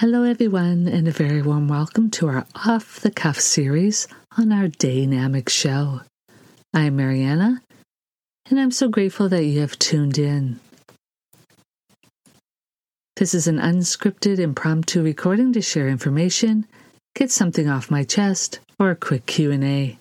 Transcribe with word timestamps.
Hello, 0.00 0.22
everyone, 0.22 0.88
and 0.88 1.06
a 1.06 1.10
very 1.10 1.42
warm 1.42 1.68
welcome 1.68 2.08
to 2.12 2.26
our 2.26 2.46
Off 2.66 3.00
the 3.00 3.10
Cuff 3.10 3.38
series 3.38 4.08
on 4.38 4.50
our 4.50 4.68
DAYnamics 4.68 5.50
Show. 5.50 6.00
I'm 6.72 6.96
Mariana, 6.96 7.60
and 8.48 8.58
I'm 8.58 8.70
so 8.70 8.88
grateful 8.88 9.28
that 9.28 9.44
you 9.44 9.60
have 9.60 9.78
tuned 9.78 10.16
in. 10.16 10.58
This 13.16 13.34
is 13.34 13.46
an 13.46 13.58
unscripted, 13.58 14.38
impromptu 14.38 15.02
recording 15.02 15.52
to 15.52 15.60
share 15.60 15.86
information, 15.90 16.66
get 17.14 17.30
something 17.30 17.68
off 17.68 17.90
my 17.90 18.02
chest, 18.02 18.60
or 18.78 18.90
a 18.90 18.96
quick 18.96 19.26
Q&A. 19.26 19.98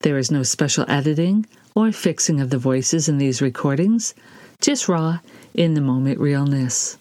There 0.00 0.18
is 0.18 0.32
no 0.32 0.42
special 0.42 0.84
editing 0.88 1.46
or 1.76 1.92
fixing 1.92 2.40
of 2.40 2.50
the 2.50 2.58
voices 2.58 3.08
in 3.08 3.18
these 3.18 3.40
recordings, 3.40 4.16
just 4.60 4.88
raw, 4.88 5.20
in 5.54 5.74
the 5.74 5.80
moment 5.80 6.18
realness. 6.18 6.98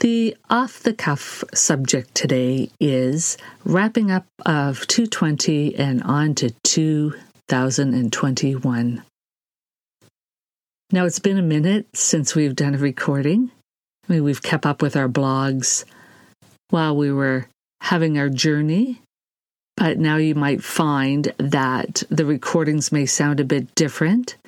The 0.00 0.36
off 0.48 0.80
the 0.80 0.94
cuff 0.94 1.44
subject 1.52 2.14
today 2.14 2.70
is 2.80 3.36
wrapping 3.66 4.10
up 4.10 4.24
of 4.46 4.86
220 4.86 5.76
and 5.76 6.02
on 6.04 6.34
to 6.36 6.48
2021. 6.62 9.02
Now, 10.90 11.04
it's 11.04 11.18
been 11.18 11.36
a 11.36 11.42
minute 11.42 11.86
since 11.92 12.34
we've 12.34 12.56
done 12.56 12.74
a 12.74 12.78
recording. 12.78 13.50
I 14.08 14.14
mean, 14.14 14.24
we've 14.24 14.42
kept 14.42 14.64
up 14.64 14.80
with 14.80 14.96
our 14.96 15.08
blogs 15.08 15.84
while 16.70 16.96
we 16.96 17.12
were 17.12 17.48
having 17.82 18.18
our 18.18 18.30
journey, 18.30 19.02
but 19.76 19.98
now 19.98 20.16
you 20.16 20.34
might 20.34 20.64
find 20.64 21.30
that 21.36 22.04
the 22.08 22.24
recordings 22.24 22.90
may 22.90 23.04
sound 23.04 23.38
a 23.38 23.44
bit 23.44 23.74
different 23.74 24.38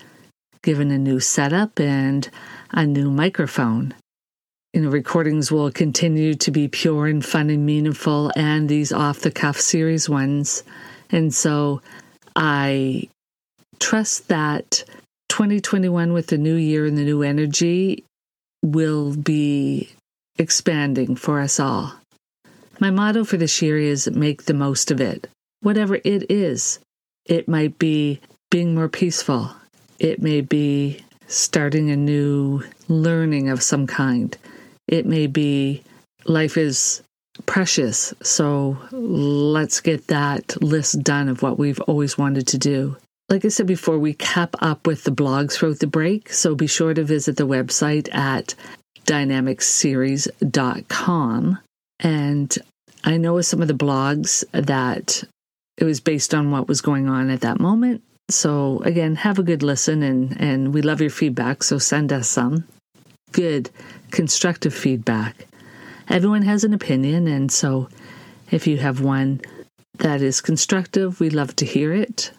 given 0.62 0.90
a 0.90 0.96
new 0.96 1.20
setup 1.20 1.78
and 1.78 2.30
a 2.70 2.86
new 2.86 3.10
microphone 3.10 3.92
you 4.72 4.80
know, 4.80 4.88
recordings 4.88 5.52
will 5.52 5.70
continue 5.70 6.34
to 6.34 6.50
be 6.50 6.66
pure 6.66 7.06
and 7.06 7.24
fun 7.24 7.50
and 7.50 7.66
meaningful, 7.66 8.32
and 8.34 8.68
these 8.68 8.92
off 8.92 9.20
the 9.20 9.30
cuff 9.30 9.60
series 9.60 10.08
ones. 10.08 10.62
And 11.10 11.34
so 11.34 11.82
I 12.34 13.08
trust 13.78 14.28
that 14.28 14.84
2021, 15.28 16.12
with 16.12 16.28
the 16.28 16.38
new 16.38 16.54
year 16.54 16.86
and 16.86 16.96
the 16.96 17.04
new 17.04 17.22
energy, 17.22 18.04
will 18.62 19.14
be 19.14 19.90
expanding 20.38 21.16
for 21.16 21.40
us 21.40 21.60
all. 21.60 21.92
My 22.80 22.90
motto 22.90 23.24
for 23.24 23.36
this 23.36 23.60
year 23.60 23.78
is 23.78 24.10
make 24.10 24.44
the 24.44 24.54
most 24.54 24.90
of 24.90 25.00
it, 25.00 25.28
whatever 25.60 25.96
it 25.96 26.30
is. 26.30 26.78
It 27.26 27.46
might 27.46 27.78
be 27.78 28.20
being 28.50 28.74
more 28.74 28.88
peaceful, 28.88 29.50
it 29.98 30.22
may 30.22 30.40
be 30.40 31.04
starting 31.28 31.90
a 31.90 31.96
new 31.96 32.62
learning 32.88 33.48
of 33.48 33.62
some 33.62 33.86
kind. 33.86 34.36
It 34.88 35.06
may 35.06 35.26
be 35.26 35.82
life 36.24 36.56
is 36.56 37.02
precious, 37.46 38.12
so 38.22 38.76
let's 38.90 39.80
get 39.80 40.08
that 40.08 40.60
list 40.62 41.02
done 41.02 41.28
of 41.28 41.42
what 41.42 41.58
we've 41.58 41.80
always 41.80 42.18
wanted 42.18 42.46
to 42.48 42.58
do. 42.58 42.96
Like 43.28 43.44
I 43.44 43.48
said 43.48 43.66
before, 43.66 43.98
we 43.98 44.14
cap 44.14 44.54
up 44.60 44.86
with 44.86 45.04
the 45.04 45.10
blogs 45.10 45.54
throughout 45.54 45.78
the 45.78 45.86
break, 45.86 46.32
so 46.32 46.54
be 46.54 46.66
sure 46.66 46.92
to 46.92 47.02
visit 47.02 47.36
the 47.36 47.46
website 47.46 48.14
at 48.14 48.54
dynamicsseries.com. 49.06 51.58
And 52.00 52.58
I 53.04 53.16
know 53.16 53.34
with 53.34 53.46
some 53.46 53.62
of 53.62 53.68
the 53.68 53.74
blogs 53.74 54.44
that 54.52 55.24
it 55.78 55.84
was 55.84 56.00
based 56.00 56.34
on 56.34 56.50
what 56.50 56.68
was 56.68 56.80
going 56.80 57.08
on 57.08 57.30
at 57.30 57.40
that 57.40 57.60
moment. 57.60 58.02
So 58.28 58.80
again, 58.84 59.16
have 59.16 59.38
a 59.38 59.42
good 59.42 59.62
listen 59.62 60.02
and, 60.02 60.38
and 60.40 60.74
we 60.74 60.82
love 60.82 61.00
your 61.00 61.10
feedback, 61.10 61.62
so 61.62 61.78
send 61.78 62.12
us 62.12 62.28
some. 62.28 62.64
Good 63.32 63.70
constructive 64.10 64.74
feedback. 64.74 65.46
Everyone 66.08 66.42
has 66.42 66.64
an 66.64 66.74
opinion, 66.74 67.26
and 67.26 67.50
so 67.50 67.88
if 68.50 68.66
you 68.66 68.76
have 68.76 69.00
one 69.00 69.40
that 69.98 70.20
is 70.20 70.40
constructive, 70.40 71.18
we 71.18 71.30
love 71.30 71.56
to 71.56 71.64
hear 71.64 71.92
it. 71.92 72.30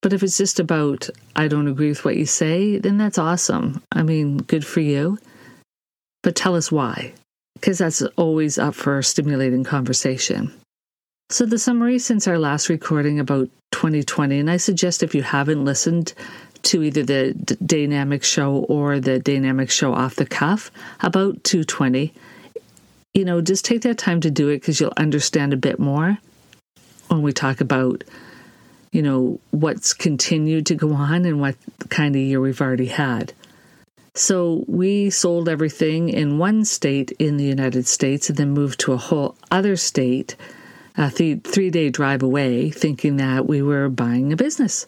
But 0.00 0.12
if 0.12 0.22
it's 0.22 0.38
just 0.38 0.58
about, 0.58 1.08
I 1.36 1.48
don't 1.48 1.68
agree 1.68 1.88
with 1.88 2.04
what 2.04 2.16
you 2.16 2.26
say, 2.26 2.78
then 2.78 2.98
that's 2.98 3.18
awesome. 3.18 3.82
I 3.92 4.02
mean, 4.02 4.38
good 4.38 4.66
for 4.66 4.80
you. 4.80 5.18
But 6.22 6.34
tell 6.34 6.56
us 6.56 6.72
why, 6.72 7.12
because 7.54 7.78
that's 7.78 8.02
always 8.16 8.58
up 8.58 8.74
for 8.74 8.98
a 8.98 9.04
stimulating 9.04 9.64
conversation. 9.64 10.52
So, 11.30 11.46
the 11.46 11.58
summary 11.58 11.98
since 11.98 12.26
our 12.26 12.38
last 12.38 12.68
recording 12.68 13.18
about 13.18 13.48
2020, 13.72 14.38
and 14.38 14.50
I 14.50 14.56
suggest 14.56 15.02
if 15.02 15.14
you 15.14 15.22
haven't 15.22 15.64
listened 15.64 16.14
to 16.64 16.82
either 16.82 17.02
the 17.02 17.34
D- 17.34 17.56
dynamic 17.64 18.24
show 18.24 18.56
or 18.68 19.00
the 19.00 19.18
dynamic 19.18 19.70
show 19.70 19.94
off 19.94 20.16
the 20.16 20.26
cuff 20.26 20.70
about 21.00 21.42
220 21.44 22.12
you 23.14 23.24
know 23.24 23.40
just 23.40 23.64
take 23.64 23.82
that 23.82 23.98
time 23.98 24.20
to 24.20 24.30
do 24.30 24.48
it 24.48 24.56
because 24.56 24.80
you'll 24.80 24.92
understand 24.96 25.52
a 25.52 25.56
bit 25.56 25.78
more 25.78 26.18
when 27.08 27.22
we 27.22 27.32
talk 27.32 27.60
about 27.60 28.04
you 28.92 29.02
know 29.02 29.40
what's 29.50 29.92
continued 29.92 30.66
to 30.66 30.74
go 30.74 30.92
on 30.92 31.24
and 31.24 31.40
what 31.40 31.56
kind 31.88 32.14
of 32.14 32.22
year 32.22 32.40
we've 32.40 32.60
already 32.60 32.86
had. 32.86 33.32
So 34.14 34.64
we 34.68 35.08
sold 35.08 35.48
everything 35.48 36.10
in 36.10 36.36
one 36.36 36.66
state 36.66 37.10
in 37.12 37.38
the 37.38 37.44
united 37.44 37.86
states 37.86 38.28
and 38.28 38.36
then 38.36 38.50
moved 38.50 38.80
to 38.80 38.92
a 38.92 38.98
whole 38.98 39.34
other 39.50 39.76
state 39.76 40.36
a 40.98 41.10
th- 41.10 41.40
three 41.44 41.70
day 41.70 41.88
drive 41.88 42.22
away 42.22 42.70
thinking 42.70 43.16
that 43.16 43.46
we 43.46 43.62
were 43.62 43.88
buying 43.88 44.30
a 44.30 44.36
business 44.36 44.86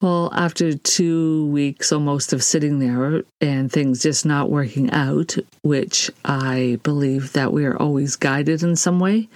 well, 0.00 0.30
after 0.32 0.74
two 0.74 1.46
weeks 1.46 1.92
almost 1.92 2.32
of 2.32 2.42
sitting 2.42 2.78
there 2.78 3.22
and 3.40 3.70
things 3.70 4.02
just 4.02 4.24
not 4.24 4.50
working 4.50 4.90
out, 4.92 5.36
which 5.62 6.10
I 6.24 6.78
believe 6.82 7.34
that 7.34 7.52
we 7.52 7.66
are 7.66 7.76
always 7.76 8.16
guided 8.16 8.62
in 8.62 8.76
some 8.76 8.98
way, 8.98 9.28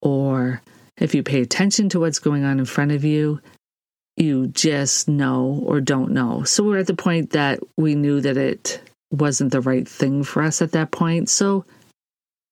or 0.00 0.62
if 0.96 1.14
you 1.14 1.24
pay 1.24 1.42
attention 1.42 1.88
to 1.88 2.00
what's 2.00 2.20
going 2.20 2.44
on 2.44 2.60
in 2.60 2.66
front 2.66 2.92
of 2.92 3.04
you, 3.04 3.40
you 4.16 4.46
just 4.46 5.08
know 5.08 5.62
or 5.66 5.80
don't 5.80 6.12
know. 6.12 6.44
So 6.44 6.62
we're 6.62 6.78
at 6.78 6.86
the 6.86 6.94
point 6.94 7.30
that 7.30 7.58
we 7.76 7.96
knew 7.96 8.20
that 8.20 8.36
it 8.36 8.80
wasn't 9.10 9.52
the 9.52 9.60
right 9.60 9.86
thing 9.86 10.22
for 10.22 10.42
us 10.42 10.62
at 10.62 10.72
that 10.72 10.92
point. 10.92 11.28
So 11.28 11.64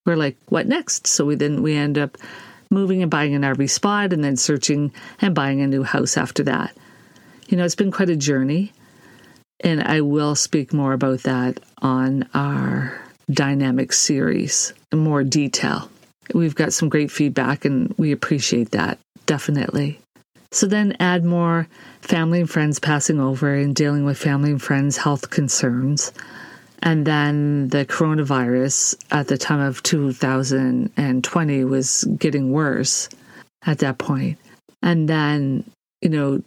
we're 0.05 0.17
like, 0.17 0.37
what 0.49 0.67
next? 0.67 1.07
So 1.07 1.25
we 1.25 1.37
then 1.37 1.63
we 1.63 1.75
end 1.75 1.99
up 1.99 2.19
moving 2.71 3.01
and 3.01 3.11
buying 3.11 3.35
an 3.35 3.43
RV 3.43 3.71
spot 3.71 4.13
and 4.13 4.25
then 4.25 4.37
searching 4.37 4.93
and 5.21 5.35
buying 5.35 5.61
a 5.61 5.67
new 5.67 5.85
house 5.85 6.17
after 6.17 6.43
that. 6.43 6.77
You 7.47 7.57
know, 7.57 7.65
it's 7.65 7.75
been 7.75 7.91
quite 7.91 8.11
a 8.11 8.17
journey, 8.17 8.73
and 9.61 9.83
I 9.83 10.01
will 10.01 10.35
speak 10.35 10.73
more 10.73 10.93
about 10.93 11.21
that 11.25 11.61
on 11.83 12.29
our 12.35 12.99
dynamic 13.31 13.93
series 13.93 14.73
in 14.93 14.99
more 14.99 15.25
detail. 15.25 15.91
We've 16.33 16.55
got 16.55 16.73
some 16.73 16.89
great 16.89 17.11
feedback, 17.11 17.65
and 17.65 17.95
we 17.99 18.13
appreciate 18.13 18.71
that 18.71 18.99
definitely. 19.27 19.99
So 20.53 20.67
then 20.67 20.97
add 21.01 21.25
more 21.25 21.67
family 22.01 22.41
and 22.41 22.49
friends 22.49 22.79
passing 22.79 23.21
over 23.21 23.53
and 23.55 23.75
dealing 23.75 24.05
with 24.05 24.17
family 24.19 24.51
and 24.53 24.63
friends' 24.63 24.97
health 24.97 25.31
concerns. 25.31 26.13
And 26.83 27.07
then 27.07 27.69
the 27.71 27.85
coronavirus 27.85 28.95
at 29.11 29.27
the 29.29 29.39
time 29.39 29.61
of 29.61 29.83
2020 29.83 31.65
was 31.65 32.05
getting 32.19 32.53
worse 32.53 33.09
at 33.67 33.79
that 33.79 33.99
point. 33.99 34.39
And 34.83 35.09
then, 35.09 35.65
you 36.03 36.11
know, 36.11 36.43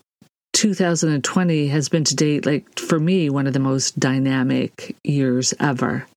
2020 0.57 1.67
has 1.67 1.87
been 1.87 2.03
to 2.03 2.15
date, 2.15 2.47
like 2.47 2.79
for 2.79 2.99
me, 2.99 3.29
one 3.29 3.45
of 3.45 3.53
the 3.53 3.59
most 3.59 3.99
dynamic 3.99 4.95
years 5.03 5.53
ever. 5.59 6.07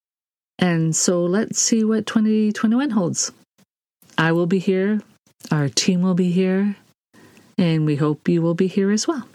And 0.58 0.96
so 0.96 1.26
let's 1.26 1.60
see 1.60 1.84
what 1.84 2.06
2021 2.06 2.88
holds. 2.88 3.32
I 4.16 4.32
will 4.32 4.46
be 4.46 4.58
here, 4.58 5.02
our 5.50 5.68
team 5.68 6.00
will 6.00 6.14
be 6.14 6.30
here, 6.30 6.74
and 7.58 7.84
we 7.84 7.96
hope 7.96 8.30
you 8.30 8.40
will 8.40 8.54
be 8.54 8.66
here 8.66 8.90
as 8.90 9.06
well. 9.06 9.28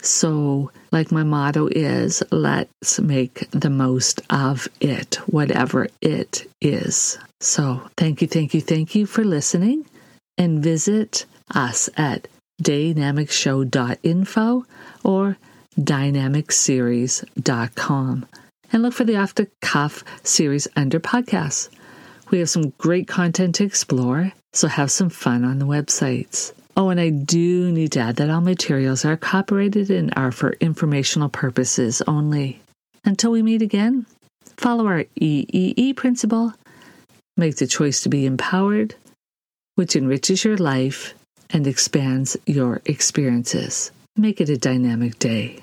So, 0.00 0.70
like 0.92 1.12
my 1.12 1.22
motto 1.22 1.66
is, 1.66 2.22
let's 2.30 2.98
make 3.00 3.50
the 3.50 3.68
most 3.68 4.22
of 4.30 4.66
it, 4.80 5.16
whatever 5.26 5.88
it 6.00 6.50
is. 6.62 7.18
So, 7.40 7.82
thank 7.98 8.22
you, 8.22 8.28
thank 8.28 8.54
you, 8.54 8.62
thank 8.62 8.94
you 8.94 9.04
for 9.04 9.24
listening, 9.24 9.84
and 10.38 10.62
visit 10.62 11.26
us 11.54 11.90
at 11.98 12.28
daynamicsshow.info 12.62 14.64
or 15.04 15.36
dynamicsseries.com 15.78 18.26
and 18.72 18.82
look 18.82 18.94
for 18.94 19.04
the 19.04 19.16
Off 19.16 19.34
the 19.34 19.48
Cuff 19.60 20.04
series 20.22 20.68
under 20.76 21.00
podcasts. 21.00 21.68
We 22.30 22.38
have 22.38 22.50
some 22.50 22.70
great 22.78 23.08
content 23.08 23.56
to 23.56 23.64
explore, 23.64 24.32
so 24.52 24.68
have 24.68 24.90
some 24.90 25.10
fun 25.10 25.44
on 25.44 25.58
the 25.58 25.66
websites. 25.66 26.52
Oh, 26.76 26.90
and 26.90 27.00
I 27.00 27.10
do 27.10 27.72
need 27.72 27.92
to 27.92 28.00
add 28.00 28.16
that 28.16 28.30
all 28.30 28.40
materials 28.40 29.04
are 29.04 29.16
copyrighted 29.16 29.90
and 29.90 30.12
are 30.16 30.30
for 30.30 30.52
informational 30.60 31.28
purposes 31.28 32.00
only. 32.06 32.60
Until 33.04 33.32
we 33.32 33.42
meet 33.42 33.62
again, 33.62 34.06
follow 34.56 34.86
our 34.86 35.04
EEE 35.20 35.96
principle, 35.96 36.54
make 37.36 37.56
the 37.56 37.66
choice 37.66 38.02
to 38.02 38.08
be 38.08 38.24
empowered, 38.24 38.94
which 39.74 39.96
enriches 39.96 40.44
your 40.44 40.56
life 40.56 41.14
and 41.52 41.66
expands 41.66 42.36
your 42.46 42.80
experiences. 42.86 43.90
Make 44.16 44.40
it 44.40 44.48
a 44.48 44.56
dynamic 44.56 45.18
day. 45.18 45.60